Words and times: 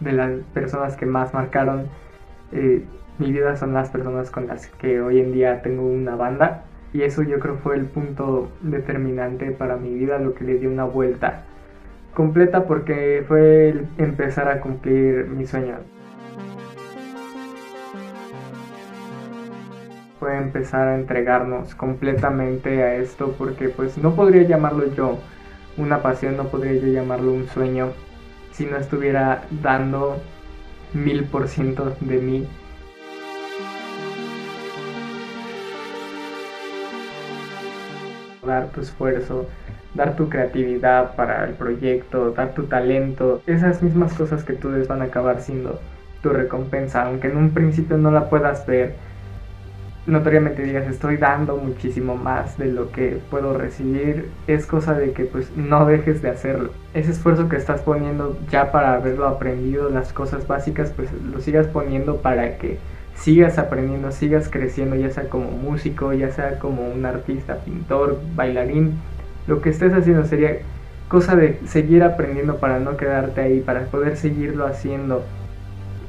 De 0.00 0.12
las 0.12 0.40
personas 0.52 0.96
que 0.96 1.06
más 1.06 1.32
marcaron 1.32 1.86
eh, 2.52 2.84
mi 3.18 3.30
vida 3.30 3.56
son 3.56 3.74
las 3.74 3.90
personas 3.90 4.30
con 4.30 4.46
las 4.46 4.66
que 4.66 5.00
hoy 5.00 5.20
en 5.20 5.32
día 5.32 5.62
tengo 5.62 5.86
una 5.86 6.16
banda 6.16 6.64
y 6.92 7.02
eso 7.02 7.22
yo 7.22 7.38
creo 7.38 7.56
fue 7.56 7.76
el 7.76 7.86
punto 7.86 8.50
determinante 8.60 9.50
para 9.52 9.76
mi 9.76 9.94
vida, 9.94 10.18
lo 10.18 10.34
que 10.34 10.44
le 10.44 10.58
dio 10.58 10.70
una 10.70 10.84
vuelta 10.84 11.44
completa 12.14 12.66
porque 12.66 13.24
fue 13.26 13.84
empezar 13.98 14.48
a 14.48 14.60
cumplir 14.60 15.26
mi 15.28 15.46
sueño. 15.46 15.76
Fue 20.20 20.36
empezar 20.36 20.88
a 20.88 20.94
entregarnos 20.94 21.74
completamente 21.74 22.82
a 22.82 22.96
esto 22.96 23.34
porque 23.38 23.68
pues 23.70 23.98
no 23.98 24.14
podría 24.14 24.42
llamarlo 24.42 24.92
yo 24.94 25.18
una 25.76 26.02
pasión, 26.02 26.36
no 26.36 26.44
podría 26.44 26.74
yo 26.74 26.88
llamarlo 26.88 27.32
un 27.32 27.48
sueño 27.48 27.92
si 28.52 28.66
no 28.66 28.76
estuviera 28.76 29.44
dando 29.62 30.18
mil 30.92 31.24
por 31.24 31.48
ciento 31.48 31.96
de 32.00 32.18
mí. 32.18 32.46
Dar 38.46 38.68
tu 38.68 38.80
esfuerzo, 38.80 39.46
dar 39.94 40.16
tu 40.16 40.28
creatividad 40.28 41.14
para 41.14 41.44
el 41.44 41.54
proyecto, 41.54 42.32
dar 42.32 42.54
tu 42.54 42.64
talento, 42.64 43.40
esas 43.46 43.82
mismas 43.82 44.12
cosas 44.14 44.44
que 44.44 44.54
tú 44.54 44.70
des 44.70 44.88
van 44.88 45.00
a 45.00 45.06
acabar 45.06 45.40
siendo 45.40 45.80
tu 46.22 46.30
recompensa, 46.30 47.04
aunque 47.04 47.28
en 47.28 47.36
un 47.36 47.50
principio 47.50 47.96
no 47.98 48.10
la 48.10 48.28
puedas 48.28 48.66
ver, 48.66 48.94
notoriamente 50.06 50.62
digas 50.62 50.88
estoy 50.88 51.16
dando 51.16 51.56
muchísimo 51.56 52.16
más 52.16 52.58
de 52.58 52.66
lo 52.66 52.90
que 52.90 53.20
puedo 53.30 53.56
recibir, 53.56 54.28
es 54.46 54.66
cosa 54.66 54.94
de 54.94 55.12
que 55.12 55.24
pues 55.24 55.50
no 55.56 55.86
dejes 55.86 56.22
de 56.22 56.30
hacerlo. 56.30 56.70
Ese 56.94 57.12
esfuerzo 57.12 57.48
que 57.48 57.56
estás 57.56 57.82
poniendo 57.82 58.36
ya 58.50 58.72
para 58.72 58.94
haberlo 58.94 59.26
aprendido, 59.26 59.90
las 59.90 60.12
cosas 60.12 60.46
básicas, 60.46 60.92
pues 60.94 61.10
lo 61.12 61.40
sigas 61.40 61.68
poniendo 61.68 62.16
para 62.16 62.58
que 62.58 62.78
sigas 63.14 63.58
aprendiendo, 63.58 64.10
sigas 64.10 64.48
creciendo, 64.48 64.96
ya 64.96 65.10
sea 65.10 65.28
como 65.28 65.50
músico, 65.50 66.12
ya 66.12 66.30
sea 66.32 66.58
como 66.58 66.88
un 66.88 67.06
artista, 67.06 67.58
pintor, 67.58 68.18
bailarín, 68.34 68.94
lo 69.46 69.60
que 69.60 69.70
estés 69.70 69.92
haciendo 69.92 70.24
sería 70.24 70.58
cosa 71.08 71.36
de 71.36 71.60
seguir 71.66 72.02
aprendiendo 72.02 72.56
para 72.56 72.80
no 72.80 72.96
quedarte 72.96 73.40
ahí, 73.40 73.60
para 73.60 73.82
poder 73.82 74.16
seguirlo 74.16 74.66
haciendo 74.66 75.22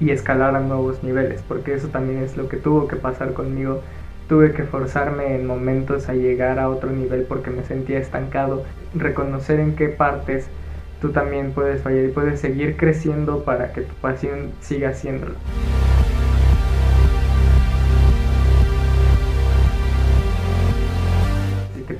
y 0.00 0.10
escalar 0.10 0.54
a 0.54 0.60
nuevos 0.60 1.02
niveles, 1.02 1.42
porque 1.46 1.74
eso 1.74 1.88
también 1.88 2.22
es 2.22 2.36
lo 2.36 2.48
que 2.48 2.56
tuvo 2.56 2.88
que 2.88 2.96
pasar 2.96 3.32
conmigo. 3.32 3.82
Tuve 4.28 4.52
que 4.52 4.64
forzarme 4.64 5.34
en 5.36 5.46
momentos 5.46 6.08
a 6.08 6.14
llegar 6.14 6.58
a 6.58 6.68
otro 6.68 6.90
nivel 6.90 7.22
porque 7.22 7.50
me 7.50 7.64
sentía 7.64 7.98
estancado, 7.98 8.64
reconocer 8.94 9.58
en 9.60 9.74
qué 9.74 9.88
partes 9.88 10.48
tú 11.00 11.10
también 11.10 11.52
puedes 11.52 11.82
fallar 11.82 12.04
y 12.04 12.08
puedes 12.08 12.40
seguir 12.40 12.76
creciendo 12.76 13.44
para 13.44 13.72
que 13.72 13.82
tu 13.82 13.94
pasión 13.94 14.52
siga 14.60 14.90
haciéndolo. 14.90 15.34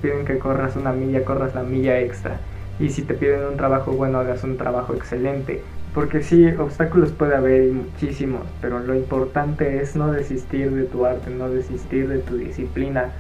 piden 0.01 0.25
que 0.25 0.39
corras 0.39 0.77
una 0.77 0.93
milla, 0.93 1.25
corras 1.25 1.55
la 1.55 1.63
milla 1.63 2.01
extra. 2.01 2.39
Y 2.79 2.91
si 2.91 3.03
te 3.03 3.15
piden 3.15 3.45
un 3.45 3.57
trabajo 3.57 3.93
bueno, 3.93 4.19
hagas 4.19 4.45
un 4.45 4.57
trabajo 4.57 4.95
excelente. 4.95 5.63
Porque 5.95 6.23
sí, 6.23 6.47
obstáculos 6.47 7.13
puede 7.13 7.35
haber 7.35 7.73
muchísimos, 7.73 8.43
pero 8.61 8.79
lo 8.79 8.95
importante 8.95 9.83
es 9.83 9.97
no 9.97 10.13
desistir 10.13 10.71
de 10.71 10.85
tu 10.85 11.07
arte, 11.07 11.31
no 11.31 11.49
desistir 11.49 12.09
de 12.09 12.19
tu 12.19 12.37
disciplina 12.37 13.11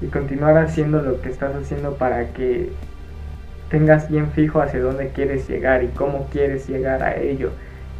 y 0.00 0.06
continuar 0.06 0.58
haciendo 0.58 1.00
lo 1.00 1.20
que 1.20 1.30
estás 1.30 1.54
haciendo 1.54 1.94
para 1.94 2.32
que 2.32 2.70
tengas 3.70 4.10
bien 4.10 4.30
fijo 4.32 4.60
hacia 4.60 4.80
dónde 4.80 5.08
quieres 5.10 5.48
llegar 5.48 5.82
y 5.82 5.88
cómo 5.88 6.28
quieres 6.30 6.68
llegar 6.68 7.02
a 7.02 7.16
ello 7.16 7.50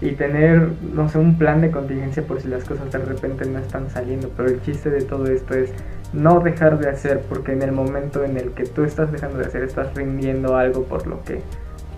y 0.01 0.13
tener, 0.13 0.73
no 0.95 1.09
sé, 1.09 1.19
un 1.19 1.39
plan 1.39 1.61
de 1.63 1.71
contingencia 1.71 2.23
por 2.23 2.41
si 2.41 2.49
las 2.49 2.65
cosas 2.65 2.93
de 2.93 2.99
repente 2.99 3.47
no 3.47 3.59
están 3.59 3.89
saliendo. 3.91 4.31
Pero 4.37 4.51
el 4.51 4.61
chiste 4.61 4.91
de 4.91 5.03
todo 5.03 5.27
esto 5.27 5.55
es 5.55 5.71
no 6.13 6.41
dejar 6.41 6.79
de 6.79 6.89
hacer, 6.89 7.21
porque 7.29 7.53
en 7.53 7.63
el 7.63 7.73
momento 7.73 8.25
en 8.25 8.37
el 8.37 8.53
que 8.53 8.65
tú 8.65 8.85
estás 8.85 9.13
dejando 9.13 9.39
de 9.39 9.47
hacer, 9.47 9.63
estás 9.63 9.95
rindiendo 9.95 10.57
algo 10.57 10.85
por 10.85 11.07
lo 11.07 11.23
que 11.23 11.43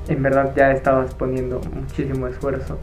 en 0.09 0.23
verdad 0.23 0.53
ya 0.57 0.73
estabas 0.73 1.15
poniendo 1.15 1.61
muchísimo 1.73 2.27
esfuerzo. 2.27 2.79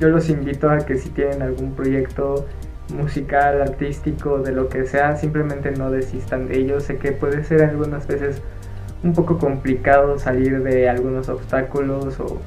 Yo 0.00 0.08
los 0.08 0.28
invito 0.28 0.68
a 0.68 0.78
que 0.78 0.98
si 0.98 1.10
tienen 1.10 1.42
algún 1.42 1.74
proyecto 1.74 2.46
musical, 2.92 3.62
artístico, 3.62 4.38
de 4.40 4.52
lo 4.52 4.68
que 4.68 4.84
sea, 4.84 5.16
simplemente 5.16 5.70
no 5.70 5.90
desistan 5.90 6.48
de 6.48 6.58
ello. 6.58 6.80
Sé 6.80 6.98
que 6.98 7.12
puede 7.12 7.44
ser 7.44 7.62
algunas 7.62 8.06
veces 8.06 8.42
un 9.02 9.14
poco 9.14 9.38
complicado 9.38 10.18
salir 10.18 10.62
de 10.62 10.88
algunos 10.88 11.28
obstáculos 11.28 12.18
o 12.20 12.40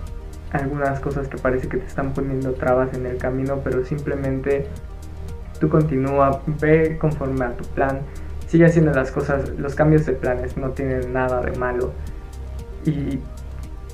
algunas 0.62 1.00
cosas 1.00 1.28
que 1.28 1.38
parece 1.38 1.68
que 1.68 1.78
te 1.78 1.86
están 1.86 2.14
poniendo 2.14 2.54
trabas 2.54 2.94
en 2.94 3.06
el 3.06 3.18
camino, 3.18 3.62
pero 3.64 3.86
simplemente 3.86 4.68
tú 5.60 5.70
continúa, 5.70 6.42
ve 6.60 6.98
conforme 7.00 7.46
a 7.46 7.56
tu 7.56 7.64
plan, 7.66 8.00
sigue 8.48 8.66
haciendo 8.66 8.92
las 8.92 9.12
cosas, 9.12 9.50
los 9.58 9.76
cambios 9.76 10.06
de 10.06 10.14
planes 10.14 10.58
no 10.58 10.70
tienen 10.72 11.14
nada 11.14 11.42
de 11.42 11.58
malo. 11.58 11.92
Y 12.86 13.20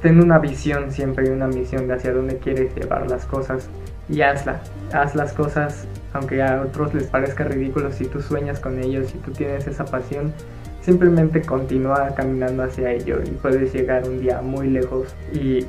ten 0.01 0.21
una 0.21 0.39
visión 0.39 0.91
siempre 0.91 1.27
y 1.27 1.29
una 1.29 1.47
misión 1.47 1.87
de 1.87 1.93
hacia 1.93 2.13
dónde 2.13 2.37
quieres 2.37 2.75
llevar 2.75 3.09
las 3.09 3.25
cosas 3.25 3.69
y 4.09 4.21
hazla, 4.21 4.61
haz 4.91 5.15
las 5.15 5.33
cosas 5.33 5.87
aunque 6.13 6.41
a 6.41 6.61
otros 6.61 6.93
les 6.93 7.05
parezca 7.05 7.43
ridículo 7.43 7.91
si 7.91 8.05
tú 8.05 8.21
sueñas 8.21 8.59
con 8.59 8.79
ellos, 8.79 9.07
si 9.07 9.17
tú 9.19 9.31
tienes 9.31 9.67
esa 9.67 9.85
pasión, 9.85 10.33
simplemente 10.81 11.41
continúa 11.41 12.13
caminando 12.15 12.63
hacia 12.63 12.91
ello 12.91 13.19
y 13.23 13.29
puedes 13.31 13.73
llegar 13.73 14.07
un 14.07 14.19
día 14.19 14.41
muy 14.41 14.69
lejos 14.69 15.15
y 15.31 15.65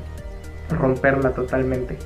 romperla 0.77 1.31
totalmente. 1.31 1.97